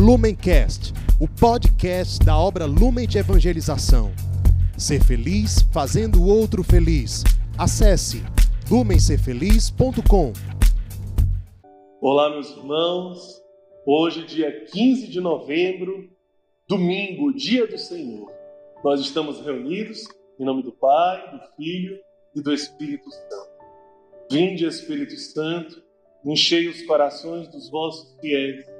Lumencast, 0.00 0.94
o 1.20 1.28
podcast 1.28 2.24
da 2.24 2.34
obra 2.34 2.64
Lumen 2.64 3.06
de 3.06 3.18
Evangelização. 3.18 4.10
Ser 4.78 5.04
feliz 5.04 5.60
fazendo 5.74 6.22
o 6.22 6.26
outro 6.26 6.64
feliz. 6.64 7.22
Acesse 7.58 8.22
lumencerfeliz.com. 8.70 10.32
Olá, 12.00 12.30
meus 12.30 12.48
irmãos. 12.48 13.42
Hoje, 13.84 14.24
dia 14.24 14.64
15 14.72 15.06
de 15.06 15.20
novembro, 15.20 16.08
domingo, 16.66 17.34
dia 17.34 17.66
do 17.66 17.76
Senhor. 17.76 18.32
Nós 18.82 19.02
estamos 19.02 19.44
reunidos 19.44 20.08
em 20.38 20.46
nome 20.46 20.62
do 20.62 20.72
Pai, 20.72 21.30
do 21.30 21.40
Filho 21.56 22.00
e 22.34 22.40
do 22.40 22.54
Espírito 22.54 23.10
Santo. 23.10 23.50
Vinde, 24.32 24.64
Espírito 24.64 25.14
Santo, 25.18 25.82
enchei 26.24 26.68
os 26.68 26.80
corações 26.86 27.48
dos 27.48 27.68
vossos 27.68 28.18
fiéis 28.18 28.79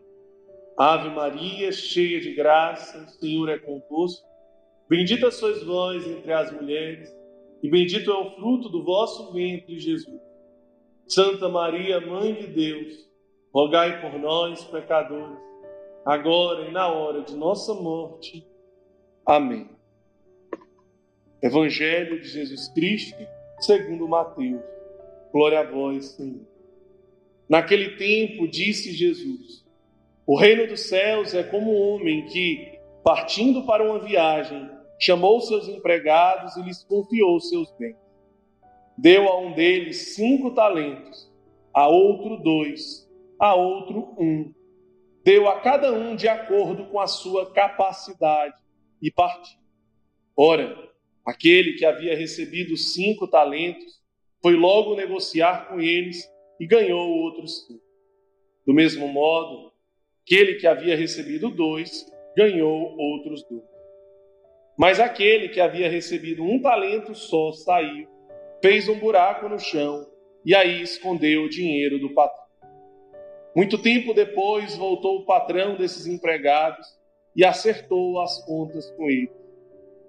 Ave 0.83 1.09
Maria, 1.09 1.71
cheia 1.71 2.19
de 2.19 2.33
graça, 2.33 2.97
o 3.03 3.07
Senhor 3.07 3.47
é 3.49 3.59
convosco. 3.59 4.27
Bendita 4.89 5.29
sois 5.29 5.61
vós 5.63 6.07
entre 6.07 6.33
as 6.33 6.51
mulheres, 6.51 7.07
e 7.61 7.69
bendito 7.69 8.09
é 8.09 8.15
o 8.15 8.31
fruto 8.31 8.67
do 8.67 8.83
vosso 8.83 9.31
ventre, 9.31 9.77
Jesus. 9.77 10.19
Santa 11.05 11.47
Maria, 11.47 12.01
Mãe 12.01 12.33
de 12.33 12.47
Deus, 12.47 13.07
rogai 13.53 14.01
por 14.01 14.19
nós, 14.19 14.63
pecadores, 14.63 15.37
agora 16.03 16.67
e 16.67 16.71
na 16.71 16.87
hora 16.87 17.21
de 17.21 17.35
nossa 17.35 17.75
morte. 17.75 18.43
Amém. 19.23 19.69
Evangelho 21.43 22.19
de 22.19 22.27
Jesus 22.27 22.69
Cristo, 22.69 23.23
segundo 23.59 24.07
Mateus. 24.07 24.63
Glória 25.31 25.59
a 25.59 25.63
vós, 25.63 26.05
Senhor. 26.05 26.41
Naquele 27.47 27.97
tempo, 27.97 28.47
disse 28.47 28.91
Jesus: 28.91 29.61
o 30.31 30.37
reino 30.37 30.65
dos 30.65 30.87
céus 30.87 31.33
é 31.33 31.43
como 31.43 31.73
um 31.73 31.89
homem 31.89 32.25
que, 32.25 32.79
partindo 33.03 33.65
para 33.65 33.83
uma 33.83 33.99
viagem, 33.99 34.65
chamou 34.97 35.41
seus 35.41 35.67
empregados 35.67 36.55
e 36.55 36.61
lhes 36.61 36.85
confiou 36.85 37.37
seus 37.41 37.69
bens. 37.77 37.97
Deu 38.97 39.27
a 39.27 39.37
um 39.41 39.51
deles 39.51 40.15
cinco 40.15 40.51
talentos, 40.51 41.29
a 41.73 41.89
outro 41.89 42.37
dois, 42.37 43.05
a 43.37 43.55
outro 43.55 44.15
um. 44.17 44.53
Deu 45.21 45.49
a 45.49 45.59
cada 45.59 45.91
um 45.91 46.15
de 46.15 46.29
acordo 46.29 46.85
com 46.85 47.01
a 47.01 47.07
sua 47.07 47.51
capacidade 47.51 48.55
e 49.01 49.11
partiu. 49.11 49.59
Ora, 50.33 50.77
aquele 51.25 51.73
que 51.73 51.83
havia 51.83 52.15
recebido 52.15 52.77
cinco 52.77 53.27
talentos 53.27 54.01
foi 54.41 54.55
logo 54.55 54.95
negociar 54.95 55.67
com 55.67 55.81
eles 55.81 56.25
e 56.57 56.65
ganhou 56.65 57.09
outros 57.09 57.67
cinco. 57.67 57.83
Do 58.65 58.73
mesmo 58.73 59.09
modo, 59.09 59.70
Aquele 60.23 60.55
que 60.55 60.67
havia 60.67 60.95
recebido 60.95 61.49
dois 61.49 62.05
ganhou 62.37 62.95
outros 62.97 63.43
dois. 63.49 63.63
Mas 64.77 64.99
aquele 64.99 65.49
que 65.49 65.59
havia 65.59 65.89
recebido 65.89 66.43
um 66.43 66.61
talento 66.61 67.13
só 67.15 67.51
saiu, 67.51 68.07
fez 68.61 68.87
um 68.87 68.99
buraco 68.99 69.49
no 69.49 69.59
chão 69.59 70.07
e 70.45 70.55
aí 70.55 70.81
escondeu 70.81 71.43
o 71.43 71.49
dinheiro 71.49 71.99
do 71.99 72.13
patrão. 72.13 72.41
Muito 73.55 73.81
tempo 73.81 74.13
depois 74.13 74.75
voltou 74.77 75.17
o 75.17 75.25
patrão 75.25 75.75
desses 75.75 76.07
empregados 76.07 76.87
e 77.35 77.43
acertou 77.43 78.21
as 78.21 78.43
contas 78.45 78.89
com 78.91 79.09
ele. 79.09 79.31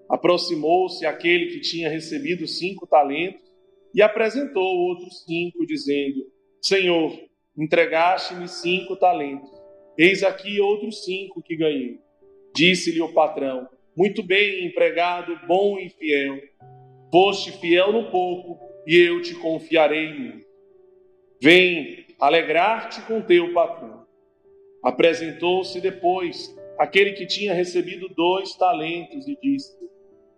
Aproximou-se 0.09 1.05
aquele 1.07 1.47
que 1.47 1.61
tinha 1.61 1.89
recebido 1.89 2.47
cinco 2.47 2.87
talentos 2.87 3.43
e 3.95 4.03
apresentou 4.03 4.63
outros 4.63 5.25
cinco, 5.25 5.67
dizendo: 5.67 6.21
Senhor, 6.61 7.19
entregaste-me 7.57 8.47
cinco 8.47 8.95
talentos 8.97 9.62
Eis 9.97 10.23
aqui 10.23 10.61
outros 10.61 11.05
cinco 11.05 11.43
que 11.43 11.57
ganhei. 11.57 11.99
Disse-lhe 12.55 13.01
o 13.01 13.13
patrão: 13.13 13.69
Muito 13.97 14.23
bem, 14.23 14.65
empregado, 14.67 15.39
bom 15.47 15.79
e 15.79 15.89
fiel. 15.91 16.41
Foste 17.11 17.53
fiel 17.53 17.93
no 17.93 18.11
pouco, 18.11 18.59
e 18.87 18.97
eu 18.97 19.21
te 19.21 19.35
confiarei 19.35 20.13
muito. 20.15 20.47
Vem 21.41 22.07
alegrar-te 22.19 23.03
com 23.03 23.21
teu 23.21 23.53
patrão. 23.53 24.07
Apresentou-se 24.83 25.81
depois 25.81 26.55
aquele 26.79 27.13
que 27.13 27.27
tinha 27.27 27.53
recebido 27.53 28.09
dois 28.09 28.55
talentos 28.55 29.29
e 29.29 29.37
disse: 29.41 29.77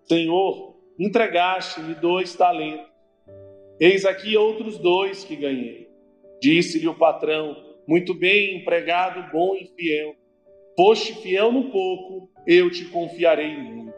Senhor, 0.05 0.77
entregaste-me 0.99 1.95
dois 1.95 2.35
talentos. 2.35 2.93
Eis 3.79 4.05
aqui 4.05 4.37
outros 4.37 4.79
dois 4.79 5.25
que 5.25 5.37
ganhei. 5.37 5.89
Disse-lhe 6.41 6.89
o 6.89 6.95
patrão: 6.95 7.57
muito 7.87 8.15
bem, 8.15 8.57
empregado 8.59 9.31
bom 9.33 9.55
e 9.55 9.67
fiel. 9.77 10.15
Foste 10.77 11.15
fiel 11.23 11.53
no 11.53 11.71
pouco, 11.71 12.31
eu 12.47 12.71
te 12.71 12.87
confiarei 12.87 13.57
muito. 13.57 13.95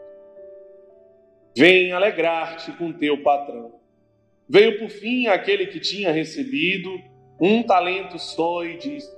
Vem 1.57 1.91
alegrar-te 1.91 2.71
com 2.73 2.93
teu 2.93 3.23
patrão. 3.23 3.79
Veio 4.47 4.77
por 4.79 4.89
fim 4.89 5.27
aquele 5.27 5.67
que 5.67 5.79
tinha 5.79 6.11
recebido 6.11 6.89
um 7.41 7.63
talento 7.63 8.19
só 8.19 8.63
e 8.63 8.77
disse: 8.77 9.11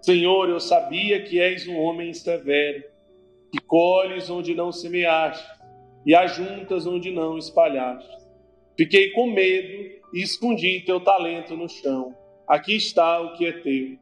Senhor, 0.00 0.48
eu 0.48 0.60
sabia 0.60 1.22
que 1.22 1.40
és 1.40 1.66
um 1.66 1.76
homem 1.76 2.12
severo, 2.12 2.84
que 3.52 3.60
colhes 3.60 4.28
onde 4.28 4.54
não 4.54 4.72
semeaste 4.72 5.46
e 6.04 6.14
ajuntas 6.14 6.86
onde 6.86 7.10
não 7.10 7.38
espalhaste. 7.38 8.16
Fiquei 8.76 9.10
com 9.10 9.30
medo 9.30 9.90
e 10.12 10.22
escondi 10.22 10.80
teu 10.80 11.00
talento 11.00 11.56
no 11.56 11.68
chão. 11.68 12.14
Aqui 12.46 12.76
está 12.76 13.20
o 13.20 13.36
que 13.36 13.46
é 13.46 13.52
teu. 13.52 13.98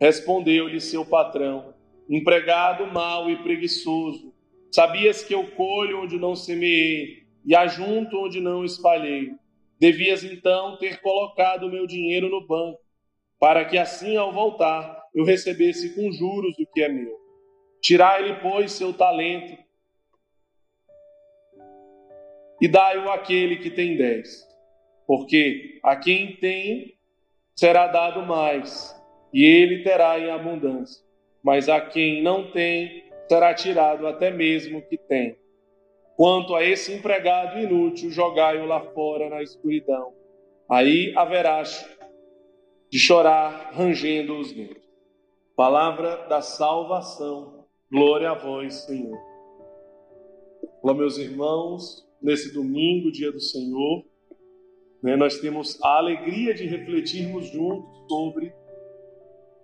Respondeu-lhe 0.00 0.80
seu 0.80 1.04
patrão: 1.04 1.74
Empregado 2.08 2.86
mau 2.86 3.28
e 3.28 3.42
preguiçoso, 3.42 4.32
sabias 4.70 5.22
que 5.22 5.34
eu 5.34 5.50
colho 5.52 6.02
onde 6.02 6.18
não 6.18 6.36
semeei 6.36 7.26
e 7.44 7.54
ajunto 7.54 8.18
onde 8.18 8.40
não 8.40 8.64
espalhei. 8.64 9.32
Devias 9.80 10.24
então 10.24 10.76
ter 10.78 11.00
colocado 11.00 11.70
meu 11.70 11.86
dinheiro 11.86 12.28
no 12.28 12.46
banco, 12.46 12.80
para 13.38 13.64
que 13.64 13.78
assim 13.78 14.16
ao 14.16 14.32
voltar 14.32 15.02
eu 15.14 15.24
recebesse 15.24 15.94
com 15.94 16.10
juros 16.12 16.54
o 16.58 16.66
que 16.72 16.82
é 16.82 16.88
meu. 16.88 17.16
Tirai-lhe, 17.80 18.40
pois, 18.40 18.72
seu 18.72 18.92
talento 18.92 19.56
e 22.60 22.66
dai-o 22.66 23.10
àquele 23.10 23.56
que 23.56 23.70
tem 23.70 23.96
dez. 23.96 24.46
Porque 25.06 25.78
a 25.82 25.96
quem 25.96 26.36
tem 26.36 26.94
será 27.54 27.86
dado 27.86 28.26
mais 28.26 28.97
e 29.32 29.44
ele 29.44 29.82
terá 29.82 30.18
em 30.18 30.30
abundância. 30.30 31.04
Mas 31.42 31.68
a 31.68 31.80
quem 31.80 32.22
não 32.22 32.50
tem, 32.50 33.04
será 33.28 33.54
tirado 33.54 34.06
até 34.06 34.30
mesmo 34.30 34.82
que 34.82 34.96
tem. 34.96 35.36
Quanto 36.16 36.54
a 36.54 36.64
esse 36.64 36.92
empregado 36.92 37.60
inútil, 37.60 38.10
jogai-o 38.10 38.66
lá 38.66 38.80
fora 38.80 39.28
na 39.28 39.42
escuridão. 39.42 40.12
Aí 40.68 41.12
haverá 41.16 41.62
de 42.90 42.98
chorar, 42.98 43.70
rangendo 43.72 44.36
os 44.38 44.52
dentes. 44.52 44.82
Palavra 45.54 46.26
da 46.28 46.40
salvação. 46.40 47.64
Glória 47.90 48.30
a 48.30 48.34
vós, 48.34 48.86
Senhor. 48.86 49.18
Olá, 50.82 50.94
meus 50.94 51.18
irmãos, 51.18 52.06
nesse 52.20 52.52
domingo, 52.52 53.10
dia 53.10 53.30
do 53.32 53.40
Senhor, 53.40 54.04
né, 55.02 55.16
nós 55.16 55.38
temos 55.38 55.80
a 55.82 55.98
alegria 55.98 56.52
de 56.54 56.66
refletirmos 56.66 57.46
juntos 57.46 57.88
sobre 58.08 58.52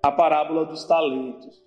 a 0.04 0.12
parábola 0.12 0.66
dos 0.66 0.84
talentos. 0.84 1.64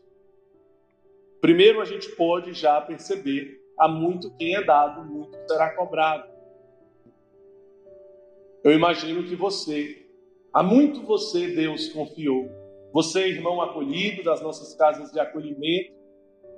Primeiro, 1.41 1.81
a 1.81 1.85
gente 1.85 2.07
pode 2.15 2.53
já 2.53 2.79
perceber: 2.79 3.59
há 3.79 3.87
muito 3.87 4.29
quem 4.37 4.55
é 4.55 4.63
dado, 4.63 5.03
muito 5.11 5.35
será 5.47 5.75
cobrado. 5.75 6.29
Eu 8.63 8.73
imagino 8.73 9.23
que 9.23 9.35
você, 9.35 10.05
há 10.53 10.61
muito 10.61 11.01
você, 11.01 11.47
Deus 11.47 11.89
confiou. 11.89 12.47
Você, 12.93 13.27
irmão 13.27 13.59
acolhido 13.59 14.23
das 14.23 14.39
nossas 14.39 14.75
casas 14.75 15.11
de 15.11 15.19
acolhimento, 15.19 15.95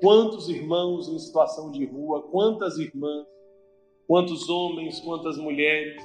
quantos 0.01 0.49
irmãos 0.49 1.07
em 1.07 1.17
situação 1.17 1.71
de 1.71 1.85
rua, 1.85 2.23
quantas 2.23 2.77
irmãs, 2.77 3.25
quantos 4.05 4.49
homens, 4.49 4.99
quantas 4.99 5.37
mulheres 5.37 6.03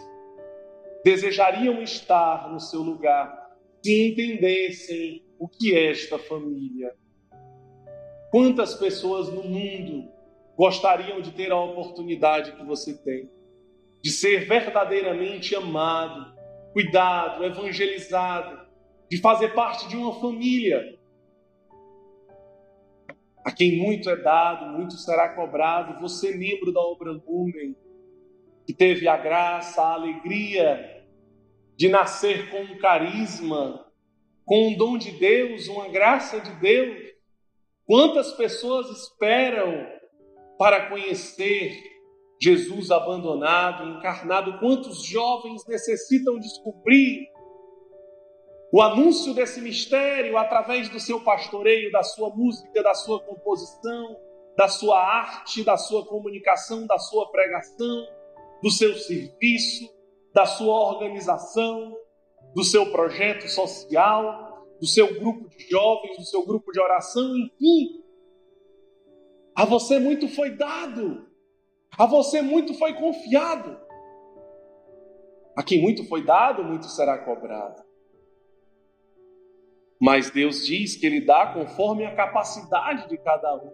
desejariam 1.04 1.82
estar 1.82 2.52
no 2.52 2.60
seu 2.60 2.80
lugar 2.80 3.58
se 3.82 4.10
entendessem 4.10 5.23
o 5.38 5.48
que 5.48 5.74
é 5.74 5.90
esta 5.90 6.18
família. 6.18 6.94
Quantas 8.30 8.74
pessoas 8.74 9.28
no 9.28 9.44
mundo 9.44 10.10
gostariam 10.56 11.20
de 11.20 11.32
ter 11.32 11.52
a 11.52 11.60
oportunidade 11.60 12.52
que 12.52 12.64
você 12.64 12.96
tem? 12.96 13.30
De 14.02 14.10
ser 14.10 14.46
verdadeiramente 14.46 15.54
amado, 15.54 16.34
cuidado, 16.72 17.44
evangelizado, 17.44 18.66
de 19.10 19.18
fazer 19.18 19.54
parte 19.54 19.88
de 19.88 19.96
uma 19.96 20.18
família. 20.20 20.98
A 23.44 23.52
quem 23.52 23.76
muito 23.78 24.08
é 24.10 24.16
dado, 24.16 24.76
muito 24.76 24.94
será 24.94 25.28
cobrado. 25.28 26.00
Você, 26.00 26.34
membro 26.36 26.72
da 26.72 26.80
obra 26.80 27.12
Lumen, 27.12 27.76
que 28.66 28.72
teve 28.72 29.06
a 29.06 29.16
graça, 29.16 29.82
a 29.82 29.94
alegria 29.94 31.06
de 31.76 31.88
nascer 31.88 32.50
com 32.50 32.60
um 32.62 32.78
carisma, 32.78 33.83
com 34.44 34.68
um 34.68 34.76
dom 34.76 34.98
de 34.98 35.10
Deus, 35.12 35.68
uma 35.68 35.88
graça 35.88 36.40
de 36.40 36.50
Deus. 36.60 37.14
Quantas 37.86 38.32
pessoas 38.32 38.88
esperam 38.90 39.86
para 40.58 40.88
conhecer 40.88 41.78
Jesus 42.40 42.90
abandonado, 42.90 43.98
encarnado? 43.98 44.58
Quantos 44.58 45.04
jovens 45.04 45.66
necessitam 45.66 46.38
descobrir 46.38 47.28
o 48.72 48.82
anúncio 48.82 49.32
desse 49.34 49.60
mistério 49.60 50.36
através 50.36 50.88
do 50.88 50.98
seu 50.98 51.20
pastoreio, 51.20 51.92
da 51.92 52.02
sua 52.02 52.30
música, 52.30 52.82
da 52.82 52.94
sua 52.94 53.20
composição, 53.20 54.16
da 54.56 54.68
sua 54.68 54.98
arte, 54.98 55.62
da 55.62 55.76
sua 55.76 56.04
comunicação, 56.04 56.86
da 56.86 56.98
sua 56.98 57.30
pregação, 57.30 58.06
do 58.62 58.70
seu 58.70 58.94
serviço, 58.94 59.88
da 60.32 60.44
sua 60.44 60.74
organização, 60.74 61.96
do 62.54 62.62
seu 62.62 62.90
projeto 62.90 63.48
social, 63.48 64.66
do 64.80 64.86
seu 64.86 65.18
grupo 65.18 65.48
de 65.48 65.68
jovens, 65.68 66.16
do 66.16 66.24
seu 66.24 66.44
grupo 66.46 66.72
de 66.72 66.80
oração, 66.80 67.36
enfim. 67.36 68.02
A 69.56 69.64
você 69.64 69.98
muito 69.98 70.28
foi 70.28 70.50
dado, 70.50 71.26
a 71.96 72.06
você 72.06 72.42
muito 72.42 72.74
foi 72.74 72.94
confiado. 72.94 73.82
A 75.56 75.62
quem 75.62 75.80
muito 75.80 76.04
foi 76.04 76.24
dado, 76.24 76.64
muito 76.64 76.86
será 76.86 77.18
cobrado. 77.18 77.82
Mas 80.00 80.30
Deus 80.30 80.66
diz 80.66 80.96
que 80.96 81.06
Ele 81.06 81.20
dá 81.20 81.52
conforme 81.54 82.04
a 82.04 82.14
capacidade 82.14 83.08
de 83.08 83.16
cada 83.18 83.54
um. 83.56 83.72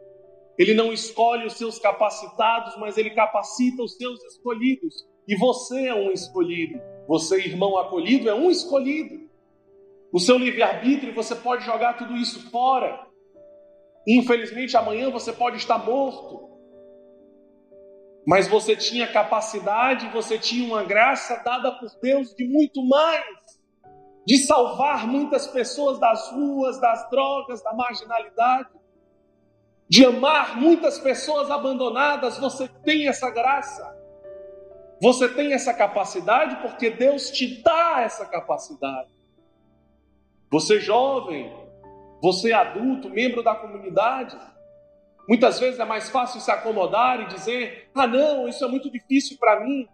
Ele 0.58 0.74
não 0.74 0.92
escolhe 0.92 1.46
os 1.46 1.54
seus 1.54 1.78
capacitados, 1.78 2.76
mas 2.76 2.98
Ele 2.98 3.10
capacita 3.10 3.82
os 3.82 3.96
seus 3.96 4.22
escolhidos. 4.24 5.08
E 5.26 5.34
você 5.36 5.86
é 5.86 5.94
um 5.94 6.10
escolhido. 6.10 6.78
Você, 7.06 7.38
irmão 7.38 7.76
acolhido, 7.78 8.28
é 8.28 8.34
um 8.34 8.50
escolhido. 8.50 9.28
O 10.12 10.18
seu 10.18 10.36
livre-arbítrio, 10.38 11.14
você 11.14 11.34
pode 11.34 11.64
jogar 11.64 11.96
tudo 11.96 12.16
isso 12.16 12.50
fora. 12.50 13.06
Infelizmente, 14.06 14.76
amanhã 14.76 15.10
você 15.10 15.32
pode 15.32 15.56
estar 15.56 15.78
morto. 15.78 16.48
Mas 18.26 18.48
você 18.48 18.76
tinha 18.76 19.06
capacidade, 19.06 20.08
você 20.08 20.38
tinha 20.38 20.66
uma 20.66 20.82
graça 20.82 21.42
dada 21.44 21.72
por 21.72 21.88
Deus 22.00 22.34
de 22.34 22.46
muito 22.46 22.82
mais 22.86 23.60
de 24.26 24.38
salvar 24.38 25.06
muitas 25.06 25.46
pessoas 25.46 25.98
das 25.98 26.30
ruas, 26.30 26.80
das 26.80 27.08
drogas, 27.10 27.62
da 27.62 27.72
marginalidade, 27.72 28.68
de 29.88 30.04
amar 30.04 30.56
muitas 30.56 30.98
pessoas 30.98 31.50
abandonadas, 31.50 32.38
você 32.38 32.68
tem 32.84 33.08
essa 33.08 33.30
graça. 33.30 33.99
Você 35.00 35.28
tem 35.28 35.54
essa 35.54 35.72
capacidade 35.72 36.56
porque 36.56 36.90
Deus 36.90 37.30
te 37.30 37.62
dá 37.62 38.02
essa 38.02 38.26
capacidade. 38.26 39.08
Você 40.50 40.78
jovem, 40.78 41.50
você 42.20 42.52
adulto, 42.52 43.08
membro 43.08 43.42
da 43.42 43.54
comunidade, 43.54 44.36
muitas 45.26 45.58
vezes 45.58 45.80
é 45.80 45.84
mais 45.86 46.10
fácil 46.10 46.40
se 46.40 46.50
acomodar 46.50 47.20
e 47.20 47.28
dizer: 47.28 47.90
"Ah, 47.94 48.06
não, 48.06 48.46
isso 48.46 48.62
é 48.62 48.68
muito 48.68 48.90
difícil 48.90 49.38
para 49.38 49.60
mim". 49.60 49.88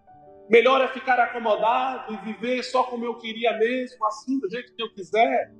Melhor 0.48 0.80
é 0.80 0.88
ficar 0.88 1.20
acomodado 1.20 2.12
e 2.14 2.16
viver 2.18 2.62
só 2.62 2.84
como 2.84 3.04
eu 3.04 3.18
queria 3.18 3.56
mesmo, 3.58 4.04
assim, 4.06 4.38
do 4.40 4.48
jeito 4.50 4.74
que 4.74 4.82
eu 4.82 4.92
quiser. 4.92 5.52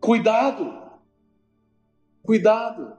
Cuidado. 0.00 0.82
Cuidado. 2.22 2.96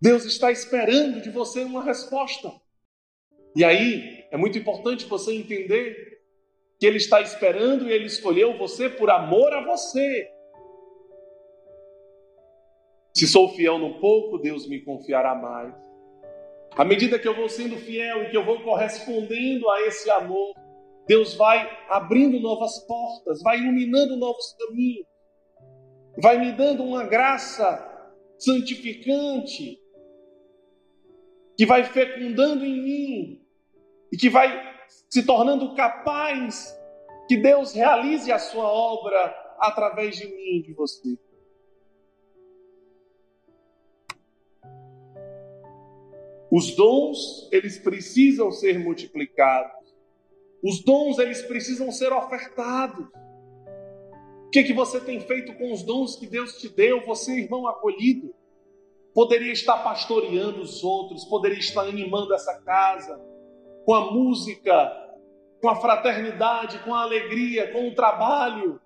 Deus 0.00 0.24
está 0.24 0.50
esperando 0.50 1.20
de 1.20 1.30
você 1.30 1.62
uma 1.64 1.82
resposta. 1.82 2.61
E 3.54 3.64
aí, 3.64 4.24
é 4.30 4.36
muito 4.36 4.56
importante 4.56 5.04
você 5.04 5.34
entender 5.34 6.20
que 6.78 6.86
Ele 6.86 6.96
está 6.96 7.20
esperando 7.20 7.86
e 7.86 7.92
Ele 7.92 8.06
escolheu 8.06 8.56
você 8.56 8.88
por 8.88 9.10
amor 9.10 9.52
a 9.52 9.64
você. 9.64 10.28
Se 13.14 13.28
sou 13.28 13.50
fiel 13.50 13.78
no 13.78 14.00
pouco, 14.00 14.38
Deus 14.38 14.66
me 14.66 14.80
confiará 14.80 15.34
mais. 15.34 15.74
À 16.74 16.84
medida 16.84 17.18
que 17.18 17.28
eu 17.28 17.36
vou 17.36 17.48
sendo 17.48 17.76
fiel 17.76 18.22
e 18.22 18.30
que 18.30 18.36
eu 18.36 18.44
vou 18.44 18.62
correspondendo 18.62 19.68
a 19.68 19.82
esse 19.82 20.10
amor, 20.10 20.54
Deus 21.06 21.34
vai 21.34 21.68
abrindo 21.90 22.40
novas 22.40 22.78
portas, 22.86 23.42
vai 23.42 23.58
iluminando 23.58 24.16
novos 24.16 24.56
caminhos, 24.58 25.06
vai 26.16 26.38
me 26.38 26.52
dando 26.52 26.82
uma 26.82 27.04
graça 27.04 27.86
santificante, 28.38 29.78
que 31.54 31.66
vai 31.66 31.84
fecundando 31.84 32.64
em 32.64 32.82
mim 32.82 33.41
e 34.12 34.16
que 34.18 34.28
vai 34.28 34.60
se 35.08 35.24
tornando 35.24 35.74
capaz 35.74 36.78
que 37.26 37.36
Deus 37.38 37.72
realize 37.72 38.30
a 38.30 38.38
sua 38.38 38.64
obra 38.64 39.34
através 39.58 40.16
de 40.16 40.26
mim 40.26 40.58
e 40.58 40.62
de 40.62 40.74
você. 40.74 41.18
Os 46.50 46.76
dons, 46.76 47.48
eles 47.50 47.78
precisam 47.78 48.52
ser 48.52 48.78
multiplicados. 48.78 49.72
Os 50.62 50.84
dons, 50.84 51.18
eles 51.18 51.40
precisam 51.40 51.90
ser 51.90 52.12
ofertados. 52.12 53.06
O 54.46 54.50
que, 54.50 54.62
que 54.62 54.74
você 54.74 55.00
tem 55.00 55.18
feito 55.20 55.56
com 55.56 55.72
os 55.72 55.82
dons 55.82 56.16
que 56.16 56.26
Deus 56.26 56.58
te 56.58 56.68
deu? 56.68 57.06
Você, 57.06 57.32
irmão 57.32 57.66
acolhido, 57.66 58.34
poderia 59.14 59.52
estar 59.52 59.82
pastoreando 59.82 60.60
os 60.60 60.84
outros, 60.84 61.24
poderia 61.24 61.58
estar 61.58 61.86
animando 61.86 62.34
essa 62.34 62.60
casa 62.60 63.31
com 63.84 63.94
a 63.94 64.12
música, 64.12 64.92
com 65.60 65.68
a 65.68 65.76
fraternidade, 65.76 66.78
com 66.80 66.94
a 66.94 67.02
alegria, 67.02 67.72
com 67.72 67.88
o 67.88 67.94
trabalho, 67.94 68.80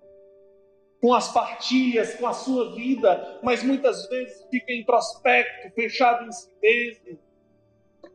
com 1.01 1.13
as 1.13 1.31
partilhas, 1.31 2.15
com 2.15 2.27
a 2.27 2.33
sua 2.33 2.73
vida, 2.75 3.39
mas 3.43 3.63
muitas 3.63 4.07
vezes 4.09 4.45
fica 4.49 4.73
introspecto, 4.73 5.73
fechado 5.73 6.25
em 6.25 6.31
si 6.31 6.49
mesmo, 6.61 7.19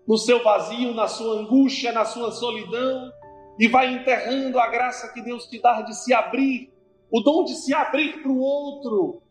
no 0.07 0.19
seu 0.19 0.43
vazio, 0.43 0.93
na 0.95 1.07
sua 1.07 1.41
angústia, 1.41 1.93
na 1.93 2.05
sua 2.05 2.33
solidão, 2.33 3.13
e 3.59 3.69
vai 3.69 3.93
enterrando 3.93 4.59
a 4.59 4.67
graça 4.69 5.13
que 5.13 5.23
Deus 5.23 5.47
te 5.47 5.61
dá 5.61 5.83
de 5.83 5.95
se 5.95 6.13
abrir, 6.13 6.73
o 7.11 7.21
dom 7.21 7.45
de 7.45 7.55
se 7.55 7.73
abrir 7.75 8.21
para 8.21 8.31
o 8.31 8.41
outro. 8.41 9.23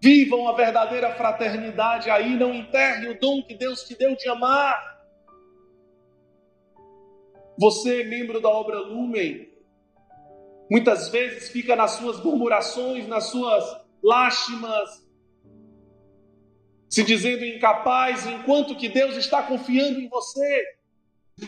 Vivam 0.00 0.48
a 0.48 0.52
verdadeira 0.52 1.14
fraternidade 1.14 2.08
aí, 2.08 2.36
não 2.36 2.54
enterre 2.54 3.08
o 3.08 3.20
dom 3.20 3.42
que 3.42 3.54
Deus 3.54 3.82
te 3.82 3.96
deu 3.96 4.16
de 4.16 4.28
amar. 4.28 4.97
Você, 7.58 8.04
membro 8.04 8.40
da 8.40 8.48
obra 8.48 8.78
Lumen, 8.78 9.48
muitas 10.70 11.08
vezes 11.08 11.50
fica 11.50 11.74
nas 11.74 11.92
suas 11.92 12.22
murmurações, 12.22 13.08
nas 13.08 13.24
suas 13.24 13.64
lástimas, 14.02 15.08
se 16.88 17.02
dizendo 17.02 17.44
incapaz, 17.44 18.26
enquanto 18.26 18.76
que 18.76 18.88
Deus 18.88 19.16
está 19.16 19.42
confiando 19.42 20.00
em 20.00 20.08
você 20.08 20.64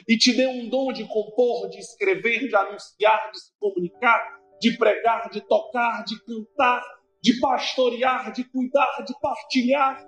e 0.06 0.16
te 0.16 0.32
deu 0.32 0.50
um 0.50 0.68
dom 0.68 0.92
de 0.92 1.04
compor, 1.06 1.68
de 1.68 1.78
escrever, 1.78 2.48
de 2.48 2.54
anunciar, 2.54 3.30
de 3.32 3.40
se 3.40 3.52
comunicar, 3.58 4.40
de 4.60 4.76
pregar, 4.76 5.30
de 5.30 5.40
tocar, 5.40 6.04
de 6.04 6.16
cantar, 6.24 6.82
de 7.22 7.40
pastorear, 7.40 8.32
de 8.32 8.44
cuidar, 8.44 9.04
de 9.06 9.14
partilhar, 9.20 10.06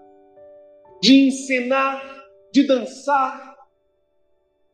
de 1.00 1.26
ensinar, 1.28 2.02
de 2.52 2.66
dançar. 2.66 3.51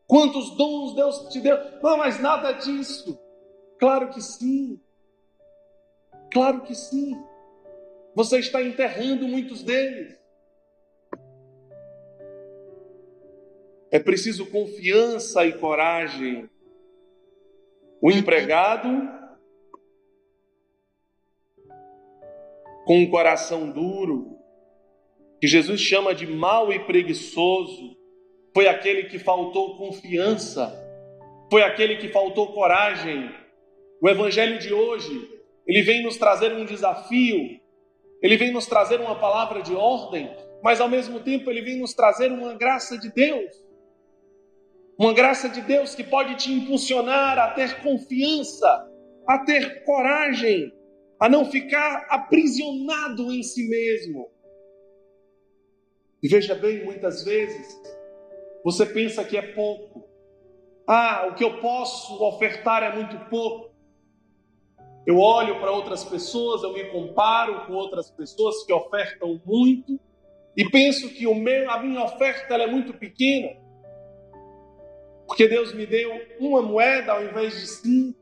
Quantos 0.09 0.57
dons 0.57 0.95
Deus 0.95 1.29
te 1.29 1.39
deu? 1.39 1.59
Não, 1.83 1.99
mas 1.99 2.19
nada 2.19 2.53
disso. 2.53 3.21
Claro 3.79 4.09
que 4.09 4.23
sim. 4.23 4.81
Claro 6.33 6.63
que 6.63 6.75
sim. 6.75 7.15
Você 8.15 8.39
está 8.39 8.63
enterrando 8.63 9.29
muitos 9.29 9.63
deles. 9.63 10.19
É 13.91 13.99
preciso 13.99 14.47
confiança 14.47 15.45
e 15.45 15.53
coragem. 15.53 16.49
O 18.01 18.11
empregado, 18.11 18.89
com 22.87 23.01
um 23.01 23.11
coração 23.11 23.71
duro, 23.71 24.39
que 25.39 25.47
Jesus 25.47 25.81
chama 25.81 26.15
de 26.15 26.27
mau 26.27 26.73
e 26.73 26.79
preguiçoso, 26.87 27.98
foi 28.55 28.67
aquele 28.69 29.05
que 29.05 29.19
faltou 29.19 29.77
confiança, 29.77 30.73
foi 31.51 31.63
aquele 31.63 31.97
que 31.97 32.09
faltou 32.09 32.53
coragem. 32.53 33.31
O 34.01 34.09
evangelho 34.09 34.59
de 34.59 34.73
hoje, 34.73 35.29
ele 35.67 35.83
vem 35.83 36.03
nos 36.03 36.17
trazer 36.17 36.53
um 36.53 36.65
desafio 36.65 37.59
ele 38.21 38.37
vem 38.37 38.53
nos 38.53 38.67
trazer 38.67 39.01
uma 39.01 39.19
palavra 39.19 39.63
de 39.63 39.75
ordem, 39.75 40.31
mas 40.63 40.81
ao 40.81 40.89
mesmo 40.89 41.21
tempo 41.21 41.51
ele 41.51 41.63
vem 41.63 41.79
nos 41.79 41.95
trazer 41.95 42.33
uma 42.33 42.55
graça 42.55 42.99
de 42.99 43.11
Deus. 43.11 43.53
Uma 44.99 45.15
graça 45.15 45.49
de 45.49 45.61
Deus 45.61 45.95
que 45.95 46.03
pode 46.03 46.35
te 46.35 46.53
impulsionar 46.53 47.39
a 47.39 47.53
ter 47.53 47.81
confiança, 47.81 48.91
a 49.27 49.39
ter 49.45 49.85
coragem, 49.85 50.73
a 51.21 51.29
não 51.29 51.45
ficar 51.45 52.07
aprisionado 52.11 53.33
em 53.33 53.43
si 53.43 53.69
mesmo. 53.69 54.29
E 56.21 56.27
veja 56.27 56.57
bem, 56.57 56.85
muitas 56.85 57.23
vezes 57.23 57.81
você 58.71 58.85
pensa 58.85 59.25
que 59.25 59.35
é 59.35 59.41
pouco. 59.41 60.07
Ah, 60.87 61.29
o 61.31 61.35
que 61.35 61.43
eu 61.43 61.59
posso 61.59 62.23
ofertar 62.23 62.83
é 62.83 62.95
muito 62.95 63.19
pouco. 63.31 63.75
Eu 65.07 65.19
olho 65.19 65.59
para 65.59 65.71
outras 65.71 66.05
pessoas, 66.05 66.63
eu 66.63 66.75
me 66.75 66.85
comparo 66.91 67.67
com 67.67 67.73
outras 67.73 68.11
pessoas 68.11 68.63
que 68.65 68.73
ofertam 68.73 69.41
muito 69.43 69.99
e 70.55 70.69
penso 70.69 71.09
que 71.09 71.27
o 71.27 71.35
meu, 71.35 71.71
a 71.71 71.83
minha 71.83 72.05
oferta 72.05 72.57
é 72.57 72.67
muito 72.67 72.93
pequena. 72.93 73.57
Porque 75.27 75.49
Deus 75.49 75.73
me 75.73 75.87
deu 75.87 76.11
uma 76.39 76.61
moeda 76.61 77.13
ao 77.13 77.25
invés 77.25 77.55
de 77.55 77.67
cinco. 77.69 78.19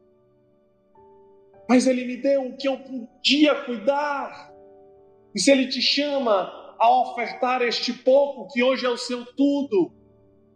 Mas 1.68 1.88
Ele 1.88 2.04
me 2.04 2.18
deu 2.18 2.46
o 2.46 2.56
que 2.56 2.68
eu 2.68 2.78
podia 2.78 3.64
cuidar. 3.64 4.52
E 5.34 5.40
se 5.40 5.50
Ele 5.50 5.66
te 5.66 5.82
chama 5.82 6.76
a 6.78 7.00
ofertar 7.00 7.62
este 7.62 7.92
pouco, 7.92 8.46
que 8.52 8.62
hoje 8.62 8.86
é 8.86 8.88
o 8.88 8.96
seu 8.96 9.24
tudo, 9.34 9.90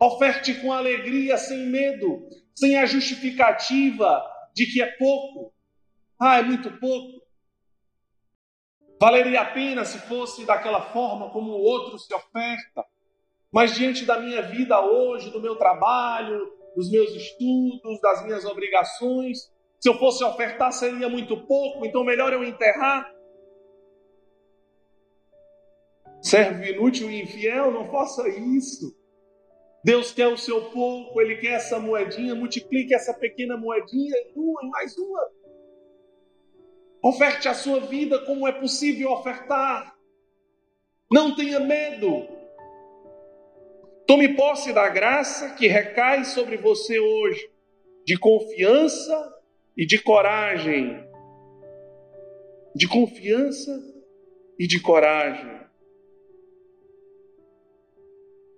oferte 0.01 0.55
com 0.55 0.73
alegria, 0.73 1.37
sem 1.37 1.67
medo, 1.67 2.27
sem 2.55 2.77
a 2.77 2.87
justificativa 2.87 4.23
de 4.55 4.67
que 4.67 4.81
é 4.81 4.87
pouco. 4.97 5.53
Ah, 6.19 6.39
é 6.39 6.43
muito 6.43 6.71
pouco. 6.79 7.21
Valeria 9.01 9.41
a 9.43 9.53
pena 9.53 9.85
se 9.85 9.99
fosse 10.01 10.45
daquela 10.45 10.83
forma 10.93 11.31
como 11.31 11.53
o 11.53 11.63
outro 11.63 11.99
se 11.99 12.13
oferta. 12.15 12.85
Mas 13.53 13.75
diante 13.75 14.05
da 14.05 14.19
minha 14.19 14.43
vida 14.43 14.81
hoje, 14.81 15.31
do 15.31 15.41
meu 15.41 15.57
trabalho, 15.57 16.53
dos 16.77 16.91
meus 16.91 17.11
estudos, 17.15 18.01
das 18.01 18.25
minhas 18.25 18.45
obrigações, 18.45 19.51
se 19.81 19.89
eu 19.89 19.99
fosse 19.99 20.23
ofertar 20.23 20.73
seria 20.73 21.09
muito 21.09 21.37
pouco, 21.47 21.85
então 21.85 22.05
melhor 22.05 22.33
eu 22.33 22.45
enterrar. 22.45 23.11
Servo 26.23 26.63
inútil 26.63 27.11
e 27.11 27.23
infiel, 27.23 27.73
não 27.73 27.91
faça 27.91 28.29
isso. 28.29 29.00
Deus 29.83 30.13
quer 30.13 30.29
o 30.29 30.37
seu 30.37 30.71
pouco, 30.71 31.21
Ele 31.21 31.37
quer 31.37 31.53
essa 31.53 31.79
moedinha, 31.79 32.35
multiplique 32.35 32.95
essa 32.95 33.15
pequena 33.15 33.57
moedinha 33.57 34.15
em 34.35 34.39
uma, 34.39 34.63
em 34.63 34.69
mais 34.69 34.97
uma. 34.99 35.31
Oferte 37.03 37.49
a 37.49 37.55
sua 37.55 37.81
vida 37.81 38.19
como 38.27 38.47
é 38.47 38.53
possível 38.53 39.11
ofertar. 39.13 39.97
Não 41.11 41.35
tenha 41.35 41.59
medo. 41.59 42.29
Tome 44.07 44.37
posse 44.37 44.73
da 44.73 44.89
graça 44.89 45.55
que 45.55 45.67
recai 45.67 46.25
sobre 46.25 46.57
você 46.57 46.99
hoje, 46.99 47.51
de 48.05 48.19
confiança 48.19 49.35
e 49.77 49.87
de 49.87 49.99
coragem. 49.99 51.09
De 52.75 52.87
confiança 52.87 53.83
e 54.59 54.67
de 54.67 54.81
coragem. 54.81 55.60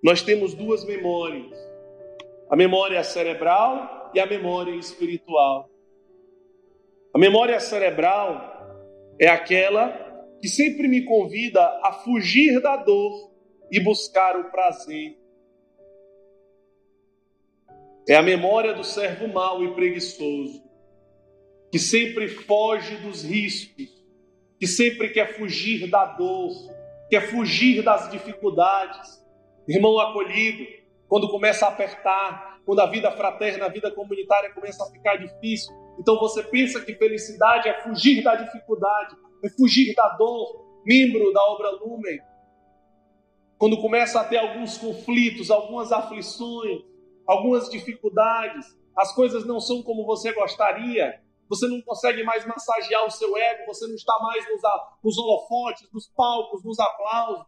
Nós 0.02 0.20
temos 0.20 0.52
duas 0.52 0.84
memórias: 0.84 1.56
a 2.50 2.56
memória 2.56 3.02
cerebral 3.04 4.10
e 4.12 4.18
a 4.18 4.26
memória 4.26 4.74
espiritual. 4.74 5.70
A 7.14 7.18
memória 7.18 7.60
cerebral 7.60 8.50
é 9.18 9.28
aquela 9.28 9.90
que 10.40 10.48
sempre 10.48 10.88
me 10.88 11.04
convida 11.04 11.62
a 11.84 11.92
fugir 11.92 12.60
da 12.60 12.76
dor 12.76 13.30
e 13.70 13.78
buscar 13.78 14.36
o 14.36 14.50
prazer. 14.50 15.16
É 18.08 18.16
a 18.16 18.22
memória 18.22 18.74
do 18.74 18.82
servo 18.82 19.28
mau 19.28 19.62
e 19.62 19.72
preguiçoso, 19.74 20.64
que 21.70 21.78
sempre 21.78 22.26
foge 22.26 22.96
dos 22.96 23.22
riscos, 23.22 23.88
que 24.58 24.66
sempre 24.66 25.10
quer 25.10 25.36
fugir 25.36 25.88
da 25.88 26.04
dor, 26.06 26.50
quer 27.08 27.30
fugir 27.30 27.82
das 27.82 28.10
dificuldades. 28.10 29.21
Irmão 29.68 29.98
acolhido, 29.98 30.64
quando 31.08 31.30
começa 31.30 31.66
a 31.66 31.68
apertar, 31.68 32.60
quando 32.64 32.80
a 32.80 32.86
vida 32.86 33.10
fraterna, 33.12 33.66
a 33.66 33.68
vida 33.68 33.90
comunitária 33.90 34.52
começa 34.52 34.82
a 34.84 34.90
ficar 34.90 35.16
difícil, 35.16 35.74
então 35.98 36.18
você 36.18 36.42
pensa 36.42 36.80
que 36.80 36.94
felicidade 36.94 37.68
é 37.68 37.82
fugir 37.82 38.22
da 38.22 38.34
dificuldade, 38.34 39.16
é 39.44 39.48
fugir 39.50 39.94
da 39.94 40.08
dor. 40.16 40.62
Membro 40.84 41.32
da 41.32 41.40
obra 41.44 41.70
Lumen, 41.70 42.18
quando 43.56 43.80
começa 43.80 44.20
a 44.20 44.24
ter 44.24 44.38
alguns 44.38 44.76
conflitos, 44.76 45.48
algumas 45.48 45.92
aflições, 45.92 46.82
algumas 47.24 47.70
dificuldades, 47.70 48.66
as 48.96 49.14
coisas 49.14 49.46
não 49.46 49.60
são 49.60 49.80
como 49.80 50.04
você 50.04 50.32
gostaria, 50.32 51.22
você 51.48 51.68
não 51.68 51.80
consegue 51.82 52.24
mais 52.24 52.44
massagear 52.44 53.06
o 53.06 53.10
seu 53.12 53.36
ego, 53.36 53.66
você 53.66 53.86
não 53.86 53.94
está 53.94 54.18
mais 54.20 54.44
nos, 54.50 54.62
nos 55.04 55.18
holofotes, 55.18 55.88
nos 55.92 56.08
palcos, 56.08 56.64
nos 56.64 56.80
aplausos, 56.80 57.46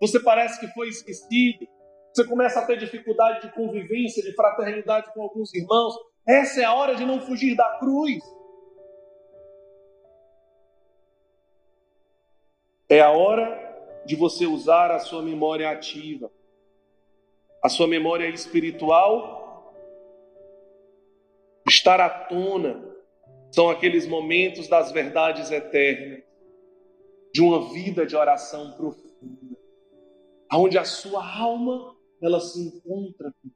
você 0.00 0.20
parece 0.20 0.60
que 0.60 0.68
foi 0.68 0.88
esquecido, 0.88 1.66
você 2.12 2.26
começa 2.26 2.60
a 2.60 2.66
ter 2.66 2.78
dificuldade 2.78 3.42
de 3.42 3.52
convivência, 3.54 4.22
de 4.22 4.34
fraternidade 4.34 5.12
com 5.12 5.22
alguns 5.22 5.54
irmãos, 5.54 5.94
essa 6.26 6.60
é 6.60 6.64
a 6.64 6.74
hora 6.74 6.94
de 6.94 7.04
não 7.04 7.20
fugir 7.20 7.54
da 7.54 7.78
cruz. 7.78 8.22
É 12.88 13.00
a 13.00 13.10
hora 13.10 13.64
de 14.04 14.16
você 14.16 14.46
usar 14.46 14.90
a 14.90 14.98
sua 14.98 15.22
memória 15.22 15.70
ativa, 15.70 16.30
a 17.62 17.68
sua 17.68 17.86
memória 17.86 18.28
espiritual, 18.28 19.74
estar 21.66 22.00
à 22.00 22.08
tona. 22.08 22.94
São 23.50 23.70
aqueles 23.70 24.06
momentos 24.06 24.68
das 24.68 24.92
verdades 24.92 25.50
eternas, 25.50 26.22
de 27.32 27.42
uma 27.42 27.72
vida 27.72 28.06
de 28.06 28.16
oração 28.16 28.72
profunda, 28.72 29.05
onde 30.52 30.78
a 30.78 30.84
sua 30.84 31.26
alma 31.38 31.96
ela 32.22 32.40
se 32.40 32.60
encontra 32.60 33.32
com 33.42 33.50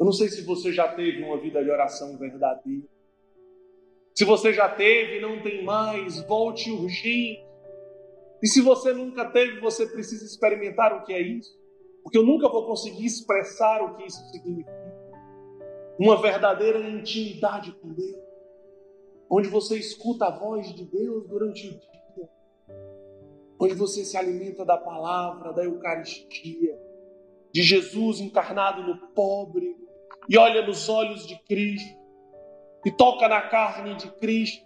Eu 0.00 0.06
não 0.06 0.12
sei 0.12 0.30
se 0.30 0.40
você 0.40 0.72
já 0.72 0.88
teve 0.88 1.22
uma 1.22 1.36
vida 1.36 1.62
de 1.62 1.70
oração 1.70 2.16
verdadeira. 2.16 2.88
Se 4.14 4.24
você 4.24 4.50
já 4.50 4.66
teve 4.66 5.18
e 5.18 5.20
não 5.20 5.42
tem 5.42 5.62
mais, 5.62 6.22
volte 6.22 6.70
urgente. 6.70 7.44
E 8.42 8.48
se 8.48 8.62
você 8.62 8.94
nunca 8.94 9.26
teve, 9.26 9.60
você 9.60 9.86
precisa 9.86 10.24
experimentar 10.24 10.94
o 10.94 11.04
que 11.04 11.12
é 11.12 11.20
isso. 11.20 11.54
Porque 12.02 12.16
eu 12.16 12.24
nunca 12.24 12.48
vou 12.48 12.66
conseguir 12.66 13.04
expressar 13.04 13.82
o 13.82 13.96
que 13.96 14.06
isso 14.06 14.24
significa. 14.30 14.72
Uma 15.98 16.18
verdadeira 16.20 16.80
intimidade 16.80 17.70
com 17.72 17.92
Deus. 17.92 18.24
Onde 19.28 19.48
você 19.50 19.76
escuta 19.76 20.28
a 20.28 20.30
voz 20.30 20.74
de 20.74 20.86
Deus 20.86 21.28
durante 21.28 21.68
o 21.68 21.72
dia. 21.72 21.99
Onde 23.60 23.74
você 23.74 24.04
se 24.04 24.16
alimenta 24.16 24.64
da 24.64 24.78
palavra, 24.78 25.52
da 25.52 25.62
Eucaristia, 25.62 26.78
de 27.52 27.62
Jesus 27.62 28.18
encarnado 28.18 28.82
no 28.82 28.96
pobre, 29.08 29.76
e 30.28 30.38
olha 30.38 30.66
nos 30.66 30.88
olhos 30.88 31.26
de 31.26 31.36
Cristo, 31.44 32.00
e 32.86 32.90
toca 32.90 33.28
na 33.28 33.42
carne 33.42 33.96
de 33.96 34.10
Cristo, 34.12 34.64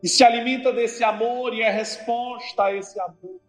e 0.00 0.08
se 0.08 0.22
alimenta 0.22 0.72
desse 0.72 1.02
amor 1.02 1.52
e 1.52 1.62
é 1.62 1.70
resposta 1.70 2.64
a 2.64 2.74
esse 2.74 3.00
amor. 3.00 3.40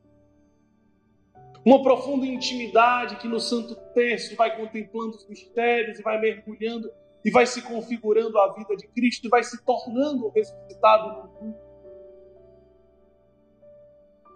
Uma 1.65 1.81
profunda 1.81 2.25
intimidade 2.25 3.17
que 3.17 3.27
no 3.27 3.39
Santo 3.39 3.75
Terço 3.93 4.35
vai 4.35 4.57
contemplando 4.57 5.15
os 5.15 5.27
mistérios 5.27 5.99
e 5.99 6.01
vai 6.01 6.19
mergulhando 6.19 6.91
e 7.23 7.31
vai 7.31 7.45
se 7.45 7.61
configurando 7.61 8.37
a 8.37 8.53
vida 8.53 8.75
de 8.75 8.87
Cristo 8.87 9.27
e 9.27 9.29
vai 9.29 9.43
se 9.43 9.63
tornando 9.63 10.29
ressuscitado 10.29 11.23
no 11.23 11.41
mundo. 11.41 11.62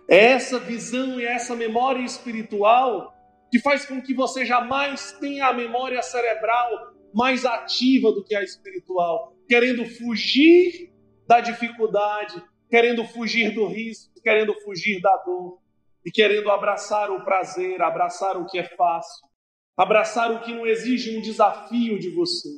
É 0.08 0.28
essa 0.28 0.58
visão 0.58 1.20
e 1.20 1.26
essa 1.26 1.56
memória 1.56 2.02
espiritual 2.02 3.14
que 3.52 3.60
faz 3.60 3.86
com 3.86 4.02
que 4.02 4.14
você 4.14 4.46
jamais 4.46 5.12
tenha 5.20 5.48
a 5.48 5.54
memória 5.54 6.02
cerebral 6.02 6.94
mais 7.14 7.46
ativa 7.46 8.12
do 8.12 8.24
que 8.24 8.36
a 8.36 8.44
espiritual, 8.44 9.34
querendo 9.48 9.86
fugir 9.86 10.94
da 11.26 11.42
dificuldade, 11.42 12.42
querendo 12.70 13.04
fugir 13.06 13.54
do 13.54 13.68
risco, 13.68 14.14
querendo 14.22 14.54
fugir 14.62 15.02
da 15.02 15.16
dor 15.26 15.60
e 16.06 16.12
querendo 16.12 16.50
abraçar 16.52 17.12
o 17.12 17.24
prazer, 17.24 17.82
abraçar 17.82 18.38
o 18.38 18.46
que 18.46 18.60
é 18.60 18.64
fácil, 18.64 19.28
abraçar 19.76 20.32
o 20.32 20.42
que 20.42 20.54
não 20.54 20.66
exige 20.66 21.18
um 21.18 21.22
desafio 21.22 22.00
de 22.00 22.10
você. 22.12 22.50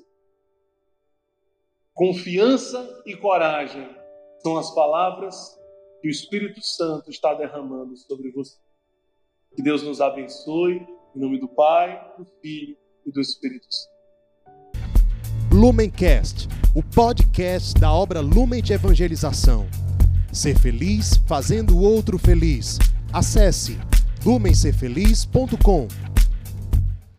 Confiança 1.93 3.03
e 3.05 3.15
coragem 3.15 3.89
são 4.39 4.57
as 4.57 4.73
palavras 4.73 5.58
que 6.01 6.07
o 6.07 6.11
Espírito 6.11 6.61
Santo 6.61 7.09
está 7.09 7.33
derramando 7.33 7.95
sobre 7.97 8.31
você. 8.31 8.57
Que 9.55 9.61
Deus 9.61 9.83
nos 9.83 9.99
abençoe, 9.99 10.85
em 11.15 11.19
nome 11.19 11.39
do 11.39 11.47
Pai, 11.47 11.99
do 12.17 12.25
Filho 12.41 12.77
e 13.05 13.11
do 13.11 13.19
Espírito 13.19 13.65
Santo. 13.69 13.99
Lumencast, 15.51 16.47
o 16.75 16.83
podcast 16.83 17.73
da 17.79 17.91
obra 17.91 18.21
Lumen 18.21 18.61
de 18.61 18.73
Evangelização. 18.73 19.67
Ser 20.31 20.57
feliz 20.57 21.17
fazendo 21.27 21.75
o 21.75 21.81
outro 21.81 22.19
feliz. 22.19 22.77
Acesse 23.11 23.77
lumencerfeliz.com. 24.23 25.87